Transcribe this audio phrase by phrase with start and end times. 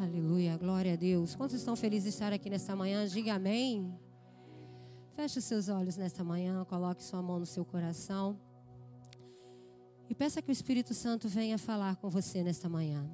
[0.00, 1.34] Aleluia, glória a Deus.
[1.34, 3.06] Quantos estão felizes de estar aqui nesta manhã?
[3.06, 3.94] Diga amém.
[5.14, 8.40] Feche seus olhos nesta manhã, coloque sua mão no seu coração.
[10.08, 13.06] E peça que o Espírito Santo venha falar com você nesta manhã.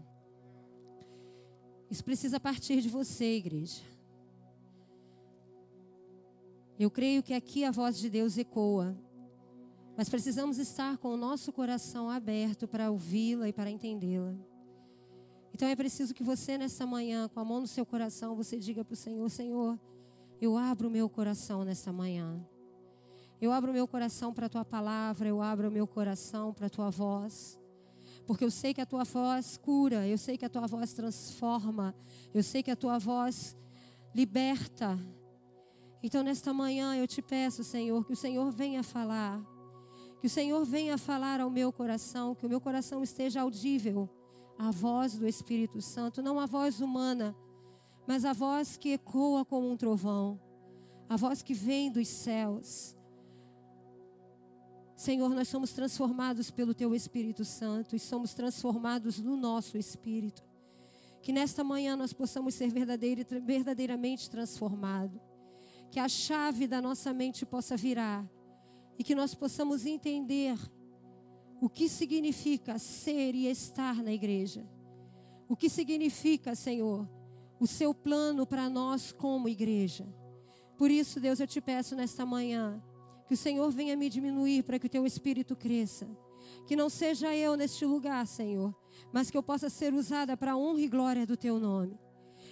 [1.90, 3.82] Isso precisa partir de você, igreja.
[6.78, 8.96] Eu creio que aqui a voz de Deus ecoa.
[9.96, 14.36] Mas precisamos estar com o nosso coração aberto para ouvi-la e para entendê-la.
[15.56, 18.84] Então é preciso que você, nessa manhã, com a mão no seu coração, você diga
[18.84, 19.80] para o Senhor: Senhor,
[20.38, 22.46] eu abro o meu coração nessa manhã.
[23.40, 26.66] Eu abro o meu coração para a tua palavra, eu abro o meu coração para
[26.66, 27.58] a tua voz.
[28.26, 31.94] Porque eu sei que a tua voz cura, eu sei que a tua voz transforma,
[32.34, 33.56] eu sei que a tua voz
[34.14, 34.98] liberta.
[36.02, 39.40] Então, nesta manhã, eu te peço, Senhor, que o Senhor venha falar,
[40.20, 44.06] que o Senhor venha falar ao meu coração, que o meu coração esteja audível
[44.58, 47.36] a voz do Espírito Santo, não a voz humana,
[48.06, 50.40] mas a voz que ecoa como um trovão,
[51.08, 52.96] a voz que vem dos céus.
[54.96, 60.42] Senhor, nós somos transformados pelo Teu Espírito Santo e somos transformados no nosso espírito.
[61.20, 65.20] Que nesta manhã nós possamos ser verdadeiramente transformados.
[65.90, 68.26] Que a chave da nossa mente possa virar
[68.98, 70.58] e que nós possamos entender
[71.60, 74.66] o que significa ser e estar na igreja.
[75.48, 77.08] O que significa, Senhor,
[77.58, 80.06] o seu plano para nós como igreja.
[80.76, 82.82] Por isso, Deus, eu te peço nesta manhã
[83.26, 86.06] que o Senhor venha me diminuir para que o teu espírito cresça.
[86.66, 88.74] Que não seja eu neste lugar, Senhor,
[89.12, 91.98] mas que eu possa ser usada para a honra e glória do teu nome.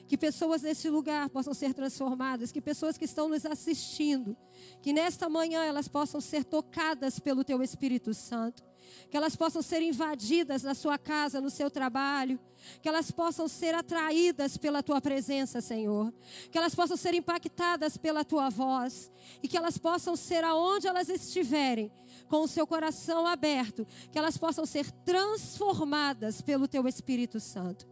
[0.09, 4.37] Que pessoas nesse lugar possam ser transformadas, que pessoas que estão nos assistindo,
[4.83, 8.65] que nesta manhã elas possam ser tocadas pelo teu Espírito Santo
[9.11, 12.39] que elas possam ser invadidas na sua casa, no seu trabalho,
[12.83, 16.13] que elas possam ser atraídas pela tua presença, Senhor,
[16.51, 19.11] que elas possam ser impactadas pela tua voz
[19.43, 21.93] e que elas possam ser aonde elas estiverem,
[22.29, 27.87] com o seu coração aberto, que elas possam ser transformadas pelo teu Espírito Santo.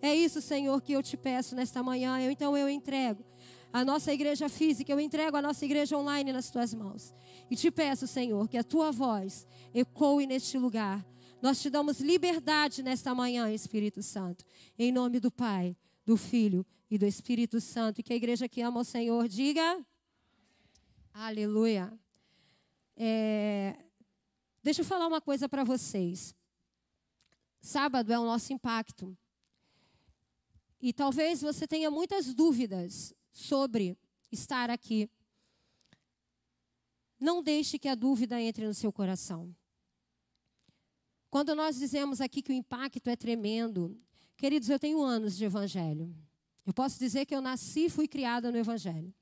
[0.00, 2.20] É isso, Senhor, que eu te peço nesta manhã.
[2.20, 3.24] Eu, então eu entrego
[3.72, 7.14] a nossa igreja física, eu entrego a nossa igreja online nas tuas mãos.
[7.50, 11.06] E te peço, Senhor, que a tua voz ecoe neste lugar.
[11.40, 14.44] Nós te damos liberdade nesta manhã, Espírito Santo.
[14.78, 18.00] Em nome do Pai, do Filho e do Espírito Santo.
[18.00, 19.84] E que a igreja que ama o Senhor diga.
[21.12, 21.92] Aleluia.
[22.96, 23.76] É...
[24.62, 26.34] Deixa eu falar uma coisa para vocês.
[27.60, 29.16] Sábado é o nosso impacto.
[30.80, 33.96] E talvez você tenha muitas dúvidas sobre
[34.32, 35.08] estar aqui.
[37.20, 39.54] Não deixe que a dúvida entre no seu coração.
[41.30, 43.96] Quando nós dizemos aqui que o impacto é tremendo,
[44.36, 46.12] queridos, eu tenho anos de evangelho.
[46.66, 49.14] Eu posso dizer que eu nasci e fui criada no evangelho.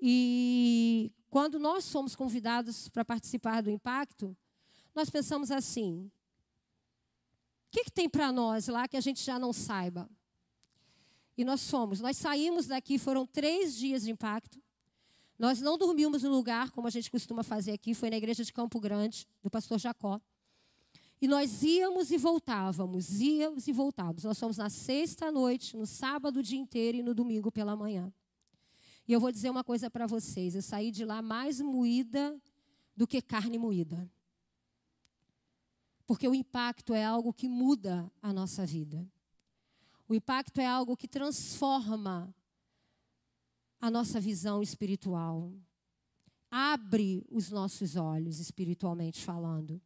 [0.00, 4.36] E quando nós somos convidados para participar do impacto,
[4.94, 6.10] nós pensamos assim:
[7.66, 10.08] o que, que tem para nós lá que a gente já não saiba?
[11.36, 12.00] E nós fomos.
[12.00, 14.62] Nós saímos daqui, foram três dias de impacto.
[15.38, 18.52] Nós não dormimos no lugar, como a gente costuma fazer aqui, foi na igreja de
[18.52, 20.20] Campo Grande, do pastor Jacó.
[21.20, 24.24] E nós íamos e voltávamos, íamos e voltávamos.
[24.24, 28.12] Nós fomos na sexta noite, no sábado o dia inteiro e no domingo pela manhã.
[29.06, 32.40] E eu vou dizer uma coisa para vocês: eu saí de lá mais moída
[32.96, 34.10] do que carne moída.
[36.06, 39.08] Porque o impacto é algo que muda a nossa vida.
[40.08, 42.34] O impacto é algo que transforma
[43.80, 45.52] a nossa visão espiritual.
[46.50, 49.80] Abre os nossos olhos, espiritualmente falando.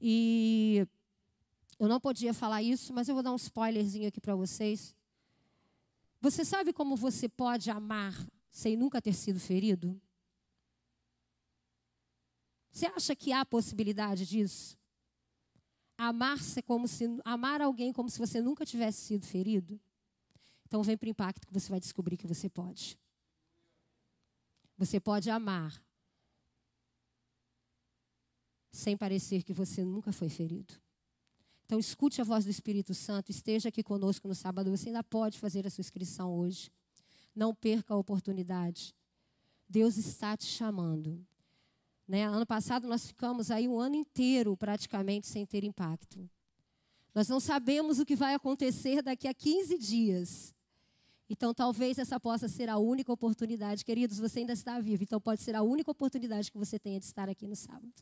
[0.00, 0.86] E
[1.78, 4.94] eu não podia falar isso, mas eu vou dar um spoilerzinho aqui para vocês.
[6.20, 8.14] Você sabe como você pode amar
[8.48, 10.00] sem nunca ter sido ferido?
[12.70, 14.78] Você acha que há possibilidade disso?
[16.08, 19.80] Amar-se como se amar alguém como se você nunca tivesse sido ferido,
[20.66, 22.98] então vem para o impacto que você vai descobrir que você pode.
[24.76, 25.80] Você pode amar
[28.72, 30.74] sem parecer que você nunca foi ferido.
[31.66, 35.38] Então escute a voz do Espírito Santo, esteja aqui conosco no sábado, você ainda pode
[35.38, 36.70] fazer a sua inscrição hoje.
[37.34, 38.94] Não perca a oportunidade.
[39.68, 41.24] Deus está te chamando.
[42.06, 42.24] Né?
[42.24, 46.28] Ano passado nós ficamos aí um ano inteiro praticamente sem ter impacto.
[47.14, 50.54] Nós não sabemos o que vai acontecer daqui a 15 dias.
[51.28, 53.84] Então, talvez essa possa ser a única oportunidade.
[53.84, 57.06] Queridos, você ainda está vivo, então pode ser a única oportunidade que você tenha de
[57.06, 57.92] estar aqui no sábado.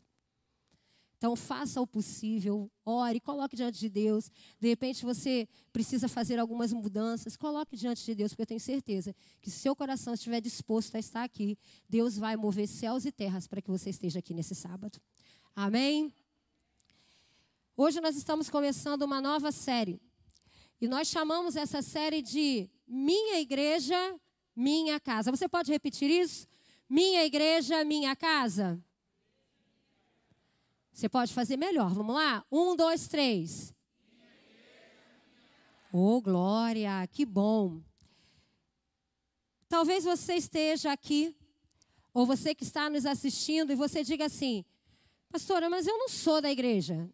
[1.21, 4.31] Então, faça o possível, ore, coloque diante de Deus.
[4.59, 9.15] De repente, você precisa fazer algumas mudanças, coloque diante de Deus, porque eu tenho certeza
[9.39, 13.45] que se seu coração estiver disposto a estar aqui, Deus vai mover céus e terras
[13.45, 14.99] para que você esteja aqui nesse sábado.
[15.55, 16.11] Amém?
[17.77, 20.01] Hoje nós estamos começando uma nova série.
[20.81, 24.19] E nós chamamos essa série de Minha Igreja,
[24.55, 25.29] Minha Casa.
[25.29, 26.47] Você pode repetir isso?
[26.89, 28.83] Minha Igreja, Minha Casa?
[30.91, 31.93] Você pode fazer melhor.
[31.93, 32.45] Vamos lá?
[32.51, 33.73] Um, dois, três.
[35.91, 37.81] Oh, glória, que bom.
[39.67, 41.35] Talvez você esteja aqui,
[42.13, 44.65] ou você que está nos assistindo, e você diga assim:
[45.29, 47.09] Pastora, mas eu não sou da igreja.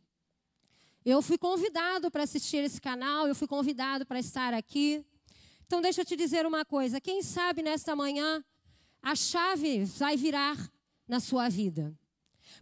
[1.06, 5.06] Eu fui convidado para assistir esse canal, eu fui convidado para estar aqui.
[5.66, 8.44] Então, deixa eu te dizer uma coisa: quem sabe nesta manhã
[9.02, 10.58] a chave vai virar
[11.08, 11.98] na sua vida.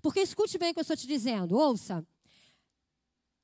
[0.02, 2.06] Porque escute bem o que eu estou te dizendo, ouça.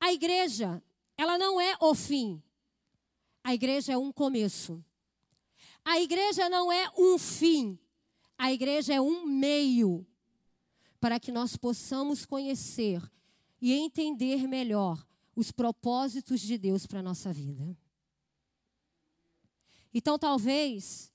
[0.00, 0.82] A igreja,
[1.16, 2.42] ela não é o fim.
[3.44, 4.84] A igreja é um começo.
[5.84, 7.78] A igreja não é um fim.
[8.38, 10.06] A igreja é um meio
[11.00, 13.02] para que nós possamos conhecer
[13.60, 15.04] e entender melhor
[15.34, 17.76] os propósitos de Deus para a nossa vida.
[19.94, 21.12] Então, talvez,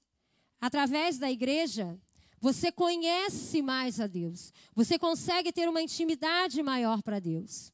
[0.59, 2.00] através da igreja,
[2.39, 4.54] você conhece mais a Deus.
[4.75, 7.74] Você consegue ter uma intimidade maior para Deus.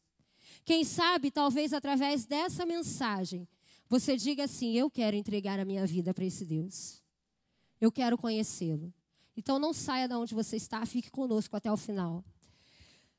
[0.66, 3.48] Quem sabe, talvez através dessa mensagem,
[3.90, 7.02] você diga assim: Eu quero entregar a minha vida para esse Deus.
[7.82, 8.94] Eu quero conhecê-lo.
[9.36, 12.24] Então não saia de onde você está, fique conosco até o final.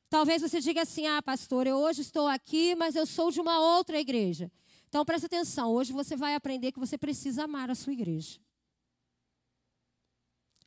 [0.09, 3.59] Talvez você diga assim: Ah, pastor, eu hoje estou aqui, mas eu sou de uma
[3.59, 4.51] outra igreja.
[4.89, 8.39] Então preste atenção: hoje você vai aprender que você precisa amar a sua igreja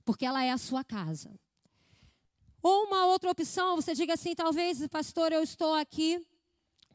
[0.08, 1.38] porque ela é a sua casa.
[2.62, 6.18] Ou uma outra opção, você diga assim: talvez, pastor, eu estou aqui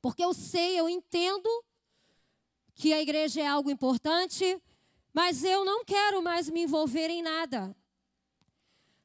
[0.01, 1.47] porque eu sei, eu entendo
[2.73, 4.59] que a igreja é algo importante,
[5.13, 7.77] mas eu não quero mais me envolver em nada.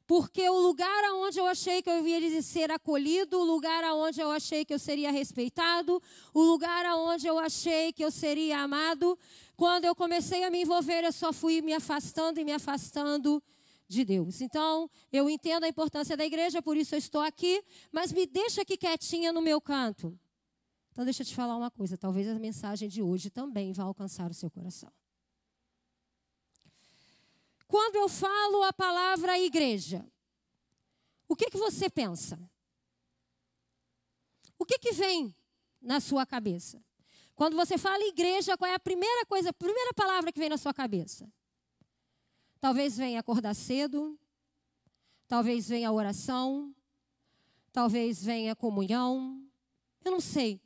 [0.06, 4.30] Porque o lugar aonde eu achei que eu iria ser acolhido, o lugar aonde eu
[4.30, 6.02] achei que eu seria respeitado,
[6.32, 9.18] o lugar aonde eu achei que eu seria amado,
[9.54, 13.42] quando eu comecei a me envolver, eu só fui me afastando e me afastando
[13.88, 14.40] de Deus.
[14.40, 18.62] Então, eu entendo a importância da igreja, por isso eu estou aqui, mas me deixa
[18.62, 20.18] aqui quietinha no meu canto.
[20.92, 24.30] Então, deixa eu te falar uma coisa: talvez a mensagem de hoje também vá alcançar
[24.30, 24.92] o seu coração.
[27.66, 30.06] Quando eu falo a palavra igreja,
[31.26, 32.38] o que, que você pensa?
[34.58, 35.34] O que, que vem
[35.80, 36.82] na sua cabeça?
[37.34, 40.56] Quando você fala igreja, qual é a primeira coisa, a primeira palavra que vem na
[40.56, 41.30] sua cabeça?
[42.60, 44.18] Talvez venha acordar cedo,
[45.28, 46.74] talvez venha a oração,
[47.72, 49.40] talvez venha a comunhão,
[50.04, 50.60] eu não sei.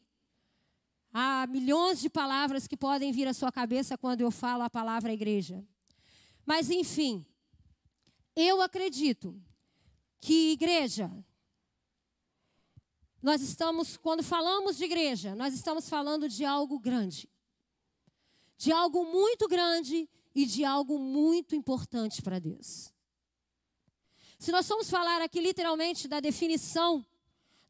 [1.13, 5.13] Há milhões de palavras que podem vir à sua cabeça quando eu falo a palavra
[5.13, 5.63] igreja.
[6.47, 7.27] Mas, enfim,
[8.35, 9.39] eu acredito
[10.19, 11.13] que igreja,
[13.21, 17.29] nós estamos, quando falamos de igreja, nós estamos falando de algo grande.
[18.57, 22.93] De algo muito grande e de algo muito importante para Deus.
[24.39, 27.05] Se nós formos falar aqui literalmente da definição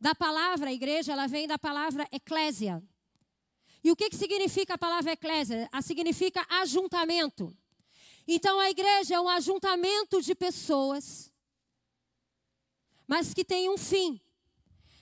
[0.01, 2.83] da palavra igreja, ela vem da palavra eclésia.
[3.85, 5.69] E o que, que significa a palavra eclésia?
[5.71, 7.57] A significa ajuntamento.
[8.27, 11.33] Então a igreja é um ajuntamento de pessoas,
[13.07, 14.21] mas que tem um fim,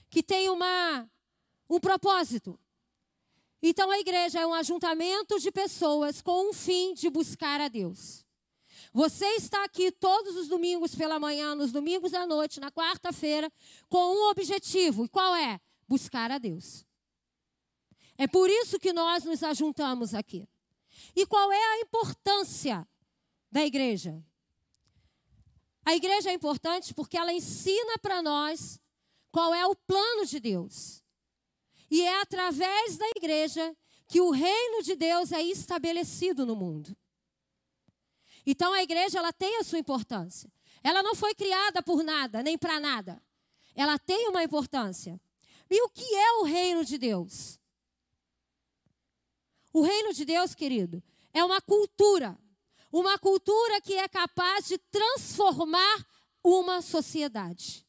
[0.09, 1.09] que tem uma,
[1.69, 2.59] um propósito.
[3.61, 8.25] Então a igreja é um ajuntamento de pessoas com um fim de buscar a Deus.
[8.93, 13.51] Você está aqui todos os domingos pela manhã, nos domingos à noite, na quarta-feira,
[13.87, 15.05] com um objetivo.
[15.05, 15.61] E qual é?
[15.87, 16.85] Buscar a Deus.
[18.17, 20.47] É por isso que nós nos ajuntamos aqui.
[21.15, 22.87] E qual é a importância
[23.51, 24.23] da igreja?
[25.85, 28.79] A igreja é importante porque ela ensina para nós
[29.31, 31.00] qual é o plano de Deus.
[31.91, 33.75] E é através da igreja
[34.07, 36.95] que o reino de Deus é estabelecido no mundo.
[38.45, 40.49] Então a igreja ela tem a sua importância.
[40.81, 43.21] Ela não foi criada por nada, nem para nada.
[43.75, 45.19] Ela tem uma importância.
[45.69, 47.59] E o que é o reino de Deus?
[49.73, 52.37] O reino de Deus, querido, é uma cultura.
[52.91, 56.05] Uma cultura que é capaz de transformar
[56.43, 57.85] uma sociedade.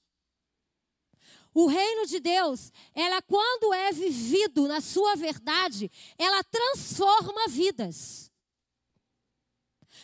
[1.55, 8.33] O reino de Deus, ela quando é vivido na sua verdade, ela transforma vidas.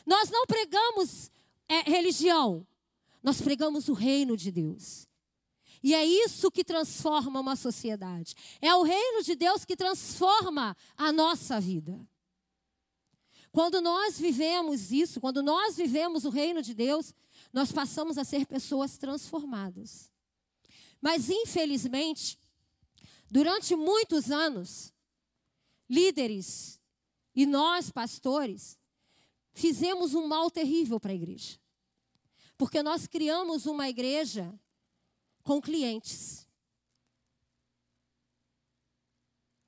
[0.04, 1.30] Nós não pregamos
[1.68, 2.66] é, religião,
[3.22, 5.08] nós pregamos o reino de Deus.
[5.82, 8.34] E é isso que transforma uma sociedade.
[8.60, 11.98] É o reino de Deus que transforma a nossa vida.
[13.52, 17.14] Quando nós vivemos isso, quando nós vivemos o reino de Deus,
[17.52, 20.10] nós passamos a ser pessoas transformadas.
[21.00, 22.38] Mas, infelizmente,
[23.30, 24.92] durante muitos anos,
[25.88, 26.80] líderes
[27.34, 28.78] e nós, pastores,
[29.52, 31.58] fizemos um mal terrível para a igreja.
[32.56, 34.52] Porque nós criamos uma igreja
[35.44, 36.46] com clientes.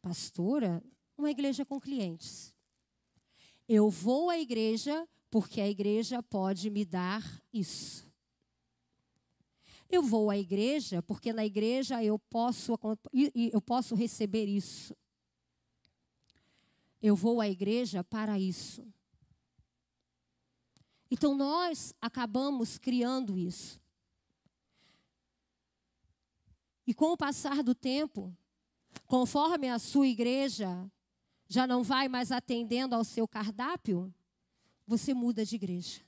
[0.03, 0.83] Pastora,
[1.17, 2.55] uma igreja com clientes.
[3.69, 7.23] Eu vou à igreja porque a igreja pode me dar
[7.53, 8.10] isso.
[9.91, 12.79] Eu vou à igreja porque na igreja eu posso,
[13.53, 14.97] eu posso receber isso.
[17.03, 18.87] Eu vou à igreja para isso.
[21.11, 23.81] Então nós acabamos criando isso.
[26.87, 28.33] E com o passar do tempo,
[29.07, 30.89] conforme a sua igreja
[31.49, 34.15] já não vai mais atendendo ao seu cardápio,
[34.87, 36.01] você muda de igreja.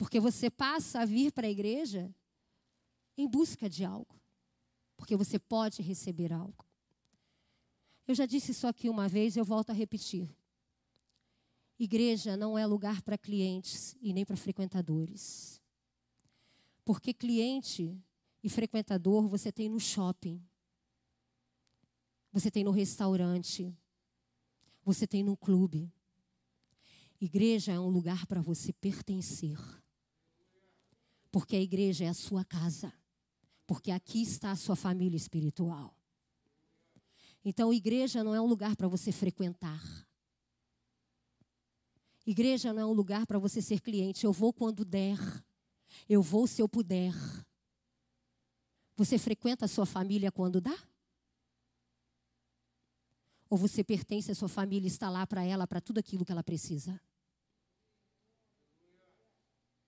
[0.00, 2.10] Porque você passa a vir para a igreja
[3.18, 4.18] em busca de algo.
[4.96, 6.64] Porque você pode receber algo.
[8.08, 10.34] Eu já disse isso aqui uma vez, eu volto a repetir.
[11.78, 15.60] Igreja não é lugar para clientes e nem para frequentadores.
[16.82, 17.94] Porque cliente
[18.42, 20.42] e frequentador você tem no shopping,
[22.32, 23.76] você tem no restaurante,
[24.82, 25.92] você tem no clube.
[27.20, 29.58] Igreja é um lugar para você pertencer.
[31.30, 32.92] Porque a igreja é a sua casa.
[33.66, 35.94] Porque aqui está a sua família espiritual.
[37.44, 39.80] Então, igreja não é um lugar para você frequentar.
[42.26, 44.24] Igreja não é um lugar para você ser cliente.
[44.24, 45.18] Eu vou quando der.
[46.08, 47.14] Eu vou se eu puder.
[48.96, 50.76] Você frequenta a sua família quando dá?
[53.48, 56.30] Ou você pertence à sua família e está lá para ela, para tudo aquilo que
[56.30, 57.00] ela precisa?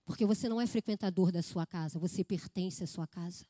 [0.04, 3.44] Porque você não é frequentador da sua casa, você pertence à sua casa.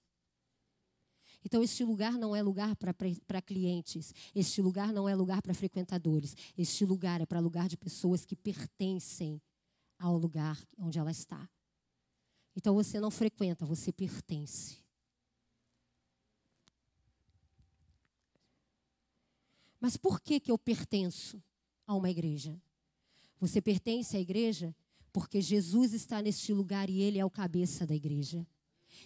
[1.45, 6.37] Então, este lugar não é lugar para clientes, este lugar não é lugar para frequentadores,
[6.57, 9.41] este lugar é para lugar de pessoas que pertencem
[9.99, 11.49] ao lugar onde ela está.
[12.55, 14.77] Então você não frequenta, você pertence.
[19.81, 21.43] Mas por que, que eu pertenço
[21.87, 22.61] a uma igreja?
[23.41, 24.75] Você pertence à igreja
[25.13, 28.47] porque Jesus está neste lugar e Ele é o cabeça da igreja.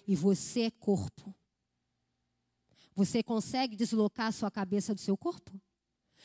[0.06, 1.34] E você é corpo.
[2.94, 5.60] Você consegue deslocar a sua cabeça do seu corpo?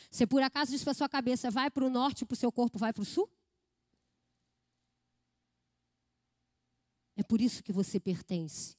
[0.09, 2.51] Se por acaso diz para a sua cabeça vai para o norte, para o seu
[2.51, 3.29] corpo vai para o sul?
[7.15, 8.75] É por isso que você pertence.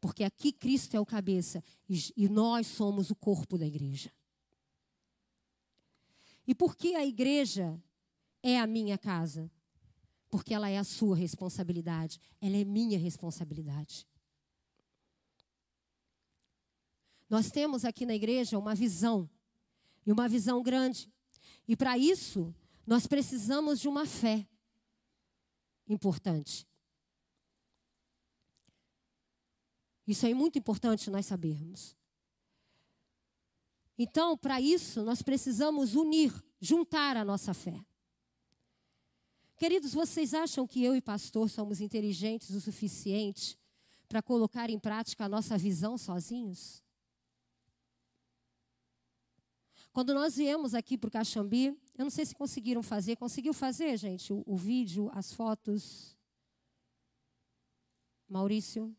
[0.00, 4.12] Porque aqui Cristo é o cabeça e, nós somos o corpo da igreja.
[6.46, 7.80] E por que a igreja
[8.42, 9.50] é a minha casa?
[10.32, 14.06] Porque ela é a sua responsabilidade, ela é minha responsabilidade.
[17.28, 19.28] Nós temos aqui na igreja uma visão,
[20.06, 21.12] e uma visão grande.
[21.68, 22.54] E para isso,
[22.86, 24.48] nós precisamos de uma fé
[25.86, 26.66] importante.
[30.06, 31.94] Isso é muito importante nós sabermos.
[33.98, 37.84] Então, para isso, nós precisamos unir, juntar a nossa fé.
[39.56, 43.58] Queridos, vocês acham que eu e pastor somos inteligentes o suficiente
[44.08, 46.82] para colocar em prática a nossa visão sozinhos?
[49.92, 51.66] Quando nós viemos aqui para o Caxambi,
[51.98, 53.16] eu não sei se conseguiram fazer.
[53.16, 56.16] Conseguiu fazer, gente, o, o vídeo, as fotos?
[58.26, 58.96] Maurício?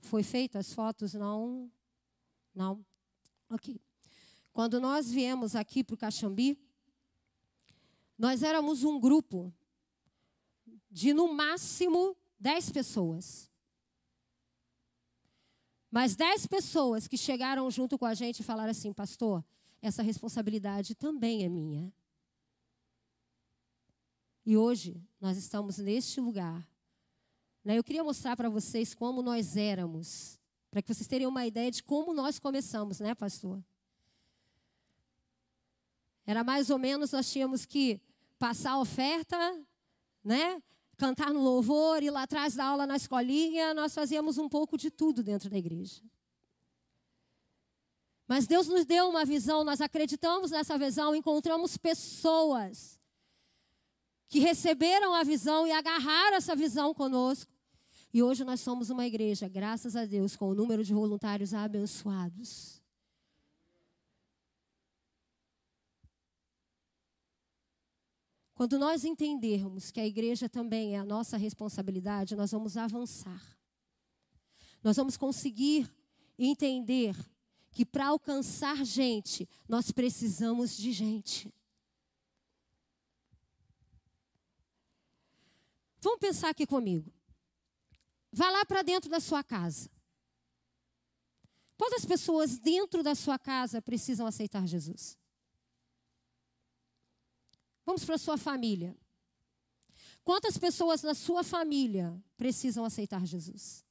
[0.00, 1.14] Foi feita as fotos?
[1.14, 1.70] Não.
[2.54, 2.84] Não.
[3.50, 3.80] Ok.
[4.52, 6.56] Quando nós viemos aqui para o Caxambi,
[8.16, 9.52] nós éramos um grupo
[10.90, 13.50] de no máximo 10 pessoas.
[15.90, 19.44] Mas 10 pessoas que chegaram junto com a gente e falaram assim, pastor,
[19.82, 21.92] essa responsabilidade também é minha.
[24.46, 26.66] E hoje nós estamos neste lugar
[27.64, 27.78] né?
[27.78, 30.38] Eu queria mostrar para vocês como nós éramos,
[30.70, 33.62] para que vocês tenham uma ideia de como nós começamos, né, pastor?
[36.26, 38.00] Era mais ou menos, nós tínhamos que
[38.38, 39.36] passar a oferta,
[40.24, 40.62] né?
[41.00, 44.90] Cantar no louvor, ir lá atrás da aula na escolinha, nós fazíamos um pouco de
[44.90, 46.02] tudo dentro da igreja.
[48.28, 53.00] Mas Deus nos deu uma visão, nós acreditamos nessa visão, encontramos pessoas
[54.28, 57.50] que receberam a visão e agarraram essa visão conosco,
[58.12, 62.79] E hoje nós somos uma igreja, graças a Deus, com o número de voluntários abençoados.
[68.60, 73.42] Quando nós entendermos que a igreja também é a nossa responsabilidade, nós vamos avançar.
[74.84, 75.90] Nós vamos conseguir
[76.38, 77.16] entender
[77.70, 81.50] que para alcançar gente, nós precisamos de gente.
[86.02, 87.10] Vamos pensar aqui comigo.
[88.30, 89.88] Vá lá para dentro da sua casa.
[91.78, 95.18] Quantas pessoas dentro da sua casa precisam aceitar Jesus?
[97.90, 98.96] Vamos para a sua família.
[100.22, 103.84] Quantas pessoas na sua família precisam aceitar Jesus?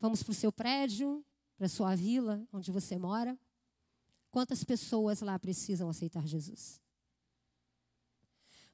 [0.00, 1.22] Vamos para o seu prédio,
[1.58, 3.38] para a sua vila, onde você mora.
[4.30, 6.80] Quantas pessoas lá precisam aceitar Jesus?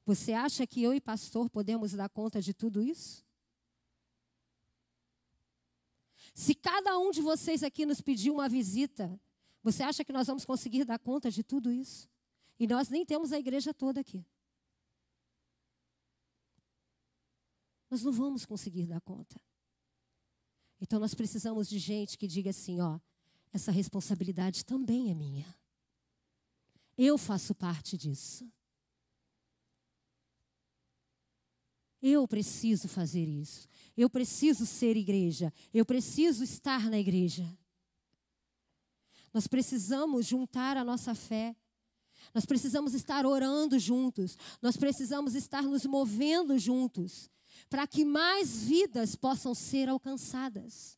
[0.05, 3.25] Você acha que eu e pastor podemos dar conta de tudo isso?
[6.33, 9.19] Se cada um de vocês aqui nos pedir uma visita,
[9.65, 12.07] você acha que nós vamos conseguir dar conta de tudo isso?
[12.59, 14.23] E nós nem temos a igreja toda aqui.
[17.89, 19.41] Nós não vamos conseguir dar conta.
[20.79, 22.99] Então nós precisamos de gente que diga assim, ó,
[23.51, 25.57] essa responsabilidade também é minha.
[26.95, 28.47] Eu faço parte disso.
[31.99, 33.67] Eu preciso fazer isso.
[33.97, 35.51] Eu preciso ser igreja.
[35.73, 37.51] Eu preciso estar na igreja.
[39.35, 41.53] Nós precisamos juntar a nossa fé.
[42.33, 44.37] Nós precisamos estar orando juntos.
[44.61, 47.29] Nós precisamos estar nos movendo juntos
[47.69, 50.97] para que mais vidas possam ser alcançadas.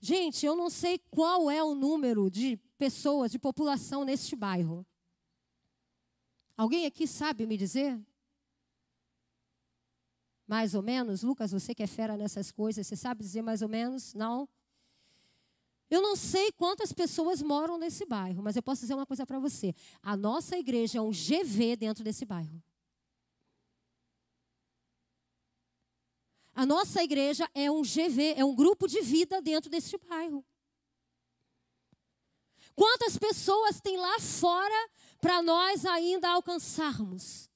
[0.00, 4.86] Gente, eu não sei qual é o número de pessoas, de população neste bairro.
[6.56, 8.00] Alguém aqui sabe me dizer?
[10.46, 11.22] Mais ou menos?
[11.22, 14.14] Lucas, você que é fera nessas coisas, você sabe dizer mais ou menos?
[14.14, 14.48] Não?
[15.90, 19.38] Eu não sei quantas pessoas moram nesse bairro, mas eu posso dizer uma coisa para
[19.38, 19.74] você.
[20.02, 22.62] A nossa igreja é um GV dentro desse bairro.
[26.54, 30.44] A nossa igreja é um GV, é um grupo de vida dentro desse bairro.
[32.74, 37.48] Quantas pessoas tem lá fora para nós ainda alcançarmos?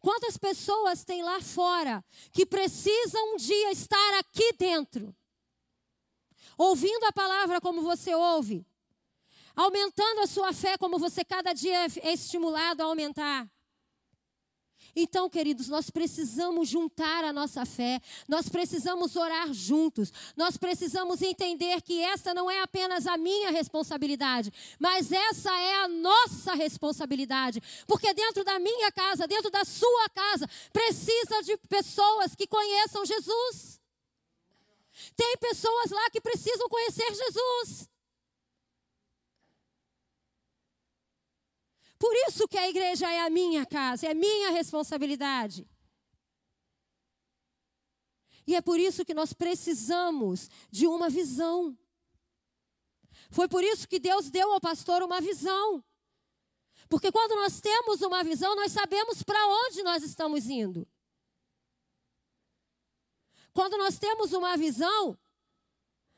[0.00, 5.14] Quantas pessoas tem lá fora que precisam um dia estar aqui dentro?
[6.60, 8.66] Ouvindo a palavra como você ouve,
[9.56, 13.50] aumentando a sua fé como você cada dia é estimulado a aumentar.
[14.94, 21.80] Então, queridos, nós precisamos juntar a nossa fé, nós precisamos orar juntos, nós precisamos entender
[21.80, 28.12] que essa não é apenas a minha responsabilidade, mas essa é a nossa responsabilidade, porque
[28.12, 33.79] dentro da minha casa, dentro da sua casa, precisa de pessoas que conheçam Jesus.
[35.16, 37.88] Tem pessoas lá que precisam conhecer Jesus.
[41.98, 45.68] Por isso que a igreja é a minha casa, é minha responsabilidade.
[48.46, 51.78] E é por isso que nós precisamos de uma visão.
[53.30, 55.84] Foi por isso que Deus deu ao pastor uma visão.
[56.88, 60.88] Porque quando nós temos uma visão, nós sabemos para onde nós estamos indo.
[63.60, 65.18] Quando nós temos uma visão,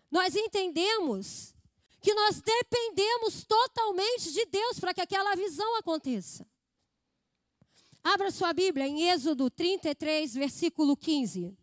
[0.08, 1.52] nós entendemos
[2.00, 6.48] que nós dependemos totalmente de Deus para que aquela visão aconteça.
[8.00, 11.58] Abra sua Bíblia em Êxodo 33, versículo 15.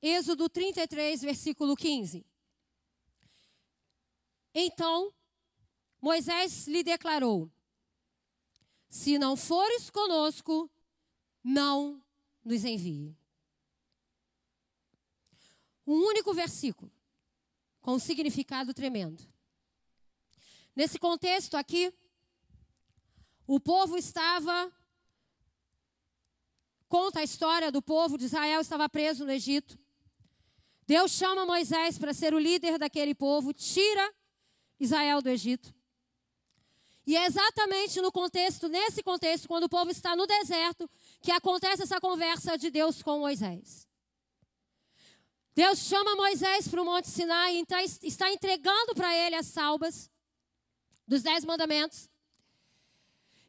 [0.00, 2.24] Êxodo 33, versículo 15.
[4.54, 5.12] Então,
[6.00, 7.52] Moisés lhe declarou:
[8.94, 10.70] Se não fores conosco,
[11.42, 12.00] não
[12.44, 13.18] nos envie.
[15.84, 16.92] Um único versículo,
[17.82, 19.20] com um significado tremendo.
[20.76, 21.92] Nesse contexto aqui,
[23.48, 24.72] o povo estava.
[26.88, 29.76] Conta a história do povo de Israel, estava preso no Egito.
[30.86, 34.14] Deus chama Moisés para ser o líder daquele povo, tira
[34.78, 35.74] Israel do Egito.
[37.06, 40.88] E é exatamente no contexto, nesse contexto, quando o povo está no deserto,
[41.20, 43.86] que acontece essa conversa de Deus com Moisés.
[45.54, 50.10] Deus chama Moisés para o Monte Sinai e está entregando para ele as salvas
[51.06, 52.08] dos Dez Mandamentos.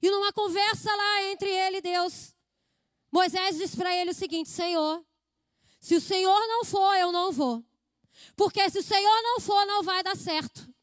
[0.02, 2.36] E numa conversa lá entre ele e Deus,
[3.12, 5.04] Moisés diz para ele o seguinte: Senhor,
[5.80, 7.64] se o Senhor não for, eu não vou.
[8.36, 10.75] Porque se o Senhor não for, não vai dar certo.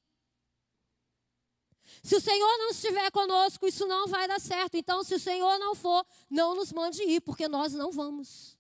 [2.03, 4.77] Se o Senhor não estiver conosco, isso não vai dar certo.
[4.77, 8.59] Então, se o Senhor não for, não nos mande ir, porque nós não vamos.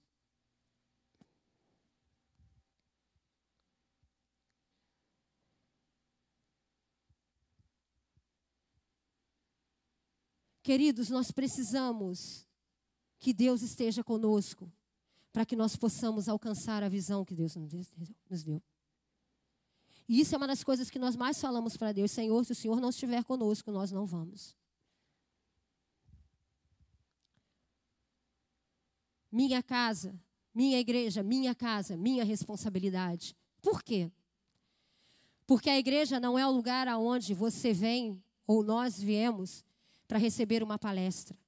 [10.62, 12.46] Queridos, nós precisamos
[13.18, 14.72] que Deus esteja conosco
[15.32, 18.62] para que nós possamos alcançar a visão que Deus nos deu.
[20.08, 22.54] E isso é uma das coisas que nós mais falamos para Deus: Senhor, se o
[22.54, 24.56] Senhor não estiver conosco, nós não vamos.
[29.30, 30.14] Minha casa,
[30.54, 33.34] minha igreja, minha casa, minha responsabilidade.
[33.62, 34.10] Por quê?
[35.46, 39.64] Porque a igreja não é o lugar aonde você vem ou nós viemos
[40.06, 41.38] para receber uma palestra.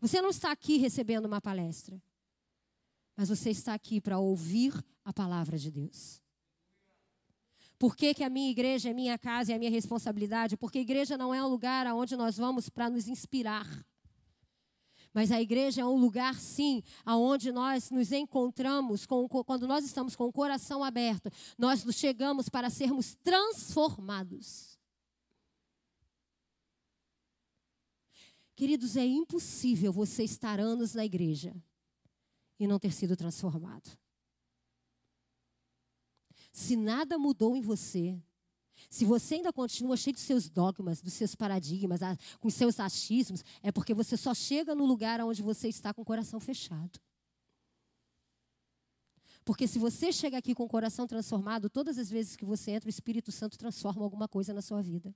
[0.00, 2.02] Você não está aqui recebendo uma palestra,
[3.16, 6.21] mas você está aqui para ouvir a palavra de Deus.
[7.82, 10.56] Por que, que a minha igreja é minha casa e é minha responsabilidade?
[10.56, 13.66] Porque a igreja não é um lugar aonde nós vamos para nos inspirar.
[15.12, 20.14] Mas a igreja é um lugar, sim, aonde nós nos encontramos, com, quando nós estamos
[20.14, 24.78] com o coração aberto, nós chegamos para sermos transformados.
[28.54, 31.52] Queridos, é impossível você estar anos na igreja
[32.60, 33.90] e não ter sido transformado.
[36.52, 38.20] Se nada mudou em você,
[38.90, 42.00] se você ainda continua cheio dos seus dogmas, dos seus paradigmas,
[42.38, 46.02] com os seus achismos, é porque você só chega no lugar onde você está com
[46.02, 47.00] o coração fechado.
[49.44, 52.86] Porque se você chega aqui com o coração transformado, todas as vezes que você entra,
[52.86, 55.14] o Espírito Santo transforma alguma coisa na sua vida.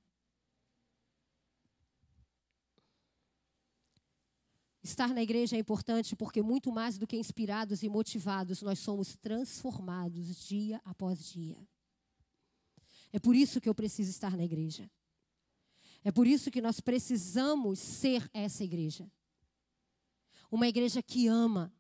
[4.87, 9.17] Estar na igreja é importante porque, muito mais do que inspirados e motivados, nós somos
[9.17, 11.59] transformados dia após dia.
[13.13, 14.89] É por isso que eu preciso estar na igreja.
[16.05, 19.11] É por isso que nós precisamos ser essa igreja.
[20.53, 21.75] Uma igreja que ama,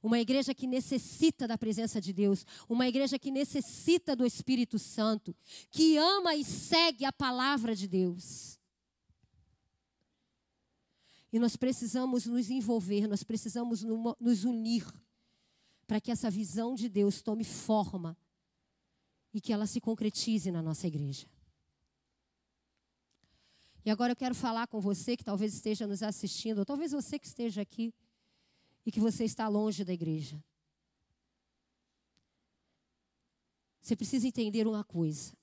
[0.00, 5.34] uma igreja que necessita da presença de Deus, uma igreja que necessita do Espírito Santo,
[5.72, 8.60] que ama e segue a palavra de Deus.
[11.34, 13.82] E nós precisamos nos envolver, nós precisamos
[14.20, 14.86] nos unir
[15.84, 18.16] para que essa visão de Deus tome forma
[19.32, 21.26] e que ela se concretize na nossa igreja.
[23.84, 27.18] E agora eu quero falar com você que talvez esteja nos assistindo, ou talvez você
[27.18, 27.92] que esteja aqui
[28.86, 30.40] e que você está longe da igreja.
[33.80, 35.36] Você precisa entender uma coisa.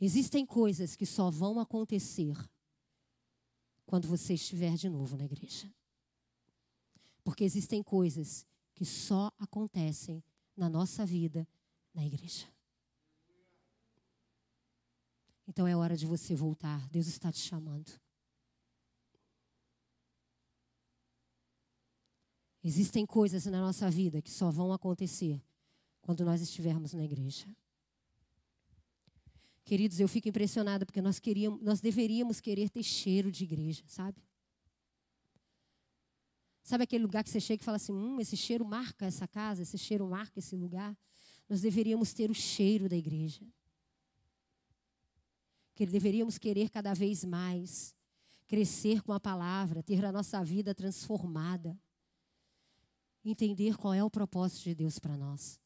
[0.00, 2.34] Existem coisas que só vão acontecer
[3.86, 5.72] quando você estiver de novo na igreja.
[7.22, 10.22] Porque existem coisas que só acontecem
[10.56, 11.46] na nossa vida
[11.92, 12.46] na igreja.
[15.46, 16.88] Então é hora de você voltar.
[16.88, 17.92] Deus está te chamando.
[22.62, 25.42] Existem coisas na nossa vida que só vão acontecer
[26.00, 27.46] quando nós estivermos na igreja.
[29.64, 34.22] Queridos, eu fico impressionada porque nós queríamos, nós deveríamos querer ter cheiro de igreja, sabe?
[36.62, 39.62] Sabe aquele lugar que você chega e fala assim: hum, esse cheiro marca essa casa,
[39.62, 40.96] esse cheiro marca esse lugar.
[41.48, 43.40] Nós deveríamos ter o cheiro da igreja.
[45.74, 47.94] Que deveríamos querer cada vez mais
[48.46, 51.78] crescer com a palavra, ter a nossa vida transformada,
[53.24, 55.58] entender qual é o propósito de Deus para nós.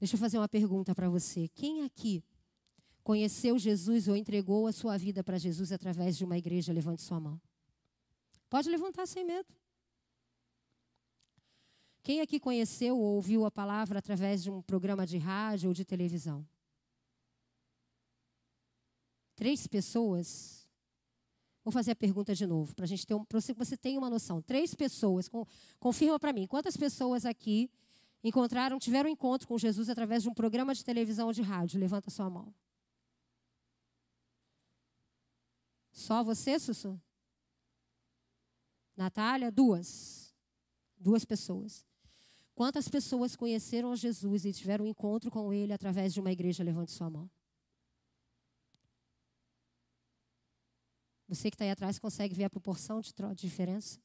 [0.00, 1.46] Deixa eu fazer uma pergunta para você.
[1.48, 2.24] Quem aqui
[3.04, 6.72] conheceu Jesus ou entregou a sua vida para Jesus através de uma igreja?
[6.72, 7.38] Levante sua mão.
[8.48, 9.54] Pode levantar sem medo.
[12.02, 15.84] Quem aqui conheceu ou ouviu a palavra através de um programa de rádio ou de
[15.84, 16.48] televisão?
[19.36, 20.66] Três pessoas.
[21.62, 24.40] Vou fazer a pergunta de novo, para a gente ter um, você, tenha uma noção.
[24.40, 25.28] Três pessoas.
[25.28, 25.46] Com,
[25.78, 26.46] confirma para mim.
[26.46, 27.70] Quantas pessoas aqui
[28.22, 31.80] encontraram, tiveram um encontro com Jesus através de um programa de televisão ou de rádio?
[31.80, 32.54] Levanta sua mão.
[35.90, 37.00] Só você, Sussu?
[38.96, 39.50] Natália?
[39.50, 40.34] Duas.
[40.98, 41.86] Duas pessoas.
[42.54, 46.62] Quantas pessoas conheceram Jesus e tiveram um encontro com Ele através de uma igreja?
[46.62, 47.30] Levante sua mão.
[51.26, 53.98] Você que está aí atrás consegue ver a proporção de diferença?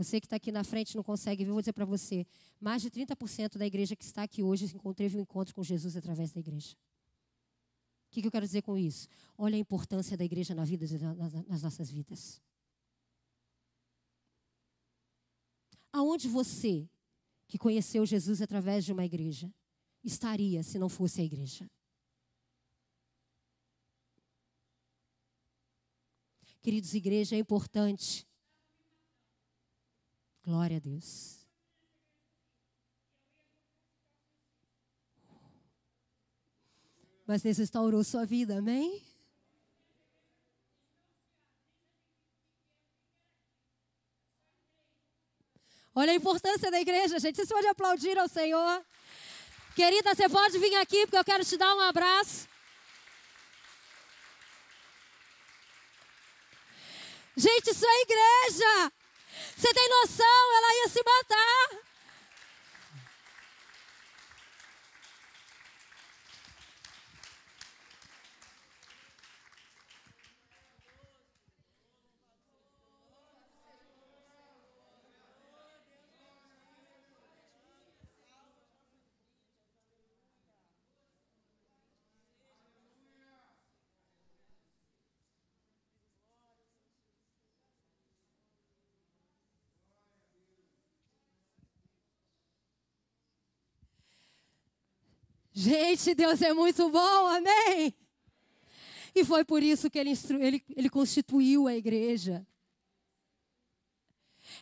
[0.00, 2.26] Você que está aqui na frente não consegue ver, vou dizer para você:
[2.58, 6.32] mais de 30% da igreja que está aqui hoje teve um encontro com Jesus através
[6.32, 6.72] da igreja.
[6.72, 9.06] O que, que eu quero dizer com isso?
[9.36, 10.86] Olha a importância da igreja na vida,
[11.46, 12.40] nas nossas vidas.
[15.92, 16.88] Aonde você,
[17.46, 19.52] que conheceu Jesus através de uma igreja,
[20.02, 21.70] estaria se não fosse a igreja?
[26.62, 28.29] Queridos, igreja é importante.
[30.50, 31.46] Glória a Deus.
[37.24, 39.00] Mas Deus restaurou sua vida, amém?
[45.94, 47.36] Olha a importância da igreja, gente.
[47.36, 48.84] Vocês podem aplaudir ao Senhor.
[49.76, 52.48] Querida, você pode vir aqui porque eu quero te dar um abraço.
[57.36, 58.99] Gente, isso é igreja.
[59.56, 60.56] Você tem noção?
[60.56, 61.89] Ela ia se matar.
[95.52, 97.94] Gente, Deus é muito bom, amém?
[99.14, 102.46] E foi por isso que ele, ele, ele constituiu a igreja.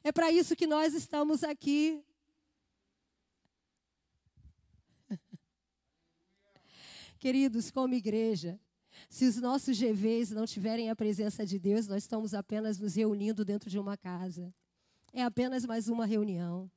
[0.03, 2.03] É para isso que nós estamos aqui.
[7.19, 8.59] Queridos, como igreja,
[9.09, 13.45] se os nossos GVs não tiverem a presença de Deus, nós estamos apenas nos reunindo
[13.45, 14.55] dentro de uma casa.
[15.13, 16.71] É apenas mais uma reunião.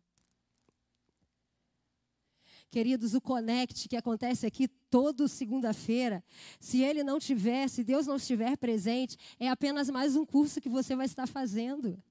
[2.71, 6.23] Queridos, o Connect que acontece aqui toda segunda-feira,
[6.57, 10.69] se ele não tiver, se Deus não estiver presente, é apenas mais um curso que
[10.69, 12.01] você vai estar fazendo.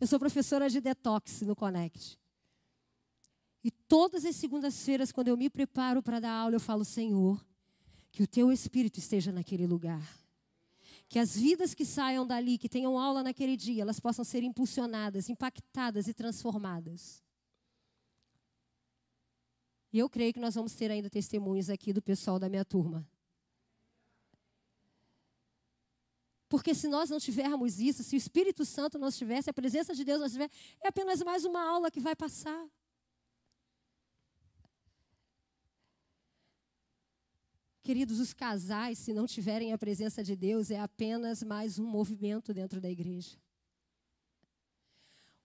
[0.00, 2.16] Eu sou professora de detox no Connect.
[3.64, 7.44] E todas as segundas-feiras, quando eu me preparo para dar aula, eu falo: Senhor,
[8.12, 10.16] que o teu espírito esteja naquele lugar.
[11.08, 15.28] Que as vidas que saiam dali, que tenham aula naquele dia, elas possam ser impulsionadas,
[15.28, 17.20] impactadas e transformadas.
[19.92, 23.06] E eu creio que nós vamos ter ainda testemunhos aqui do pessoal da minha turma.
[26.48, 30.04] Porque se nós não tivermos isso, se o Espírito Santo não estivesse, a presença de
[30.04, 30.50] Deus não estiver,
[30.82, 32.68] é apenas mais uma aula que vai passar.
[37.82, 42.52] Queridos, os casais, se não tiverem a presença de Deus, é apenas mais um movimento
[42.52, 43.36] dentro da igreja.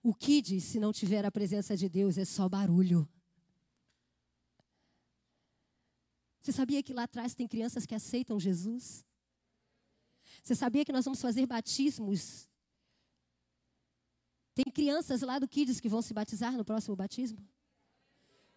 [0.02, 3.08] O Kid, se não tiver a presença de Deus, é só barulho.
[6.46, 9.04] Você sabia que lá atrás tem crianças que aceitam Jesus?
[10.44, 12.48] Você sabia que nós vamos fazer batismos?
[14.54, 17.44] Tem crianças lá do Kids que vão se batizar no próximo batismo?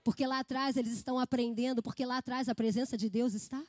[0.04, 3.66] Porque lá atrás eles estão aprendendo, porque lá atrás a presença de Deus está?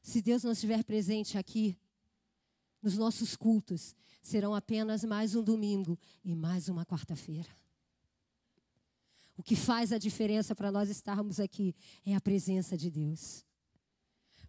[0.00, 1.78] Se Deus não estiver presente aqui,
[2.82, 7.48] nos nossos cultos, serão apenas mais um domingo e mais uma quarta-feira.
[9.36, 13.44] O que faz a diferença para nós estarmos aqui é a presença de Deus.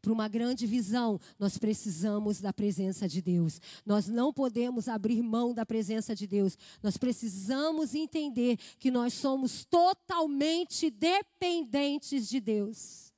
[0.02, 3.60] Para uma grande visão, nós precisamos da presença de Deus.
[3.86, 6.58] Nós não podemos abrir mão da presença de Deus.
[6.82, 13.12] Nós precisamos entender que nós somos totalmente dependentes de Deus.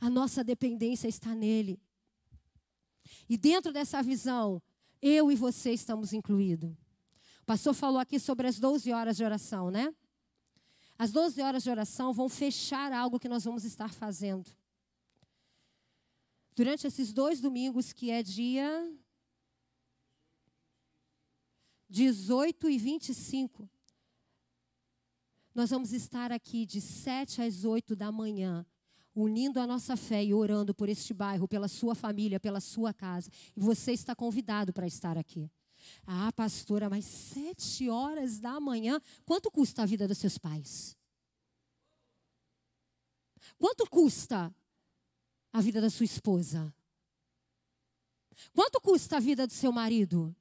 [0.00, 1.80] A nossa dependência está nele.
[3.28, 4.62] E dentro dessa visão,
[5.00, 6.70] eu e você estamos incluídos.
[7.42, 9.94] O pastor falou aqui sobre as 12 horas de oração, né?
[10.98, 14.50] As 12 horas de oração vão fechar algo que nós vamos estar fazendo.
[16.54, 18.92] Durante esses dois domingos, que é dia
[21.88, 23.70] 18 e 25,
[25.54, 28.66] nós vamos estar aqui de 7 às 8 da manhã,
[29.22, 33.30] unindo a nossa fé e orando por este bairro, pela sua família, pela sua casa.
[33.56, 35.50] E você está convidado para estar aqui.
[36.06, 40.96] Ah, pastora, mas sete horas da manhã, quanto custa a vida dos seus pais?
[43.58, 44.54] Quanto custa
[45.52, 46.72] a vida da sua esposa?
[48.52, 50.34] Quanto custa a vida do seu marido?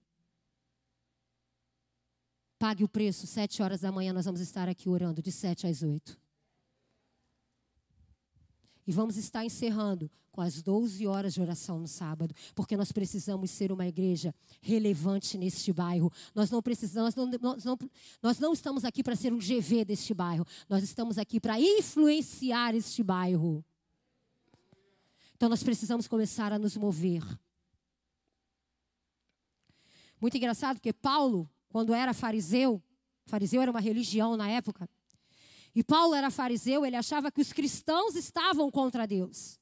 [2.60, 5.82] Pague o preço, sete horas da manhã nós vamos estar aqui orando, de sete às
[5.82, 6.20] oito.
[8.88, 13.52] E vamos estar encerrando com as 12 horas de oração no sábado, porque nós precisamos
[13.52, 16.10] ser uma igreja relevante neste bairro.
[16.34, 17.78] Nós não precisamos, nós não, nós não,
[18.24, 20.46] nós não estamos aqui para ser um GV deste bairro.
[20.70, 23.66] Nós estamos aqui para influenciar este bairro.
[25.36, 27.24] Então nós precisamos começar a nos mover.
[30.22, 32.82] Muito engraçado, porque Paulo, quando era fariseu,
[33.26, 34.90] fariseu era uma religião na época,
[35.76, 39.60] e Paulo era fariseu, ele achava que os cristãos estavam contra Deus.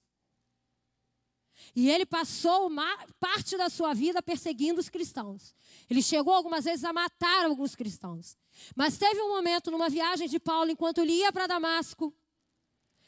[1.75, 5.55] E ele passou uma parte da sua vida perseguindo os cristãos.
[5.89, 8.37] Ele chegou algumas vezes a matar alguns cristãos.
[8.75, 12.13] Mas teve um momento numa viagem de Paulo, enquanto ele ia para Damasco,